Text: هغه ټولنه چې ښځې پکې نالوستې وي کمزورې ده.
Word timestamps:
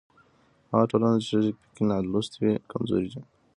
هغه 0.71 0.85
ټولنه 0.91 1.17
چې 1.23 1.27
ښځې 1.31 1.51
پکې 1.59 1.83
نالوستې 1.89 2.37
وي 2.41 2.53
کمزورې 2.71 3.09
ده. 3.13 3.21